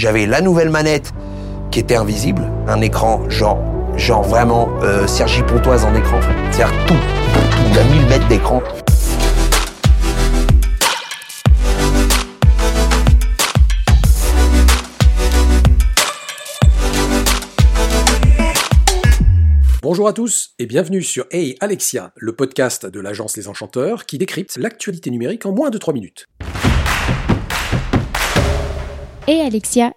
[0.00, 1.12] J'avais la nouvelle manette
[1.70, 3.62] qui était invisible, un écran genre,
[3.98, 6.18] genre vraiment euh, Sergi Pontoise en écran.
[6.50, 8.62] C'est-à-dire tout, tout, à 1000 mètres d'écran.
[19.82, 24.16] Bonjour à tous et bienvenue sur Hey Alexia, le podcast de l'agence Les Enchanteurs qui
[24.16, 26.29] décrypte l'actualité numérique en moins de 3 minutes.
[29.32, 29.92] Hey Alexia,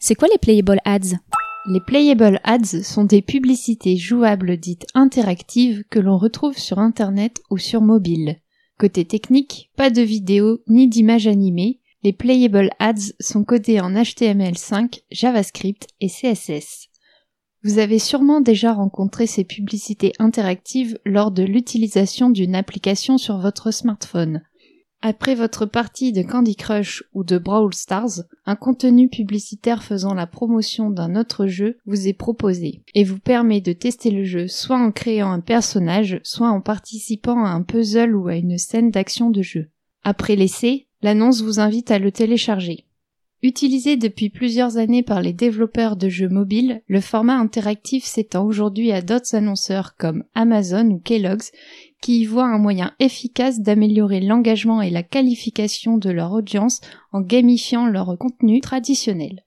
[0.00, 1.18] c'est quoi les Playable Ads?
[1.66, 7.58] Les Playable Ads sont des publicités jouables dites interactives que l'on retrouve sur Internet ou
[7.58, 8.38] sur mobile.
[8.78, 15.02] Côté technique, pas de vidéo ni d'images animées, les Playable Ads sont codés en HTML5,
[15.10, 16.88] JavaScript et CSS.
[17.64, 23.70] Vous avez sûrement déjà rencontré ces publicités interactives lors de l'utilisation d'une application sur votre
[23.70, 24.40] smartphone.
[25.04, 30.28] Après votre partie de Candy Crush ou de Brawl Stars, un contenu publicitaire faisant la
[30.28, 34.78] promotion d'un autre jeu vous est proposé et vous permet de tester le jeu soit
[34.78, 39.30] en créant un personnage, soit en participant à un puzzle ou à une scène d'action
[39.30, 39.70] de jeu.
[40.04, 42.86] Après l'essai, l'annonce vous invite à le télécharger.
[43.44, 48.92] Utilisé depuis plusieurs années par les développeurs de jeux mobiles, le format interactif s'étend aujourd'hui
[48.92, 51.50] à d'autres annonceurs comme Amazon ou Kellogg's
[52.02, 57.22] qui y voient un moyen efficace d'améliorer l'engagement et la qualification de leur audience en
[57.22, 59.44] gamifiant leur contenu traditionnel.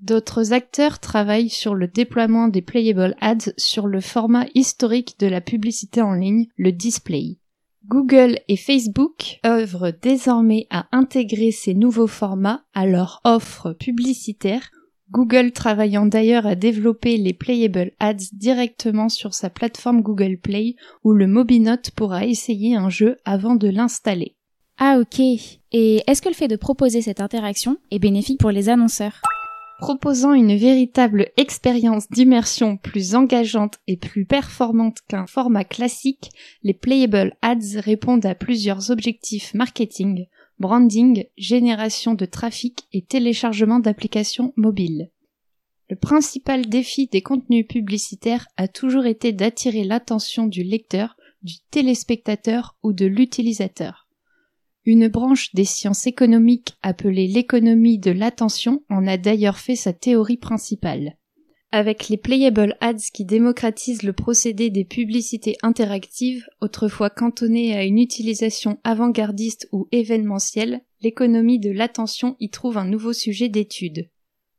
[0.00, 5.40] D'autres acteurs travaillent sur le déploiement des playable ads sur le format historique de la
[5.40, 7.38] publicité en ligne, le display.
[7.86, 14.70] Google et Facebook œuvrent désormais à intégrer ces nouveaux formats à leur offre publicitaire,
[15.10, 21.12] Google travaillant d'ailleurs à développer les Playable Ads directement sur sa plateforme Google Play où
[21.12, 24.36] le Mobinote pourra essayer un jeu avant de l'installer.
[24.78, 25.20] Ah ok.
[25.20, 29.20] Et est-ce que le fait de proposer cette interaction est bénéfique pour les annonceurs?
[29.78, 36.30] Proposant une véritable expérience d'immersion plus engageante et plus performante qu'un format classique,
[36.62, 40.26] les Playable Ads répondent à plusieurs objectifs marketing,
[40.64, 45.10] branding, génération de trafic et téléchargement d'applications mobiles.
[45.90, 52.78] Le principal défi des contenus publicitaires a toujours été d'attirer l'attention du lecteur, du téléspectateur
[52.82, 54.08] ou de l'utilisateur.
[54.86, 60.38] Une branche des sciences économiques appelée l'économie de l'attention en a d'ailleurs fait sa théorie
[60.38, 61.18] principale.
[61.76, 67.98] Avec les playable ads qui démocratisent le procédé des publicités interactives, autrefois cantonnées à une
[67.98, 74.08] utilisation avant-gardiste ou événementielle, l'économie de l'attention y trouve un nouveau sujet d'étude.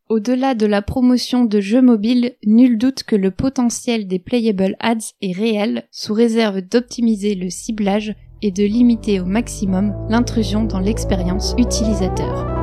[0.09, 5.13] Au-delà de la promotion de jeux mobiles, nul doute que le potentiel des playable ads
[5.21, 11.55] est réel, sous réserve d'optimiser le ciblage et de limiter au maximum l'intrusion dans l'expérience
[11.57, 12.54] utilisateur.